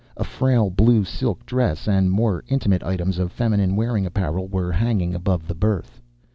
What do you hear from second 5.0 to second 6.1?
above the berth.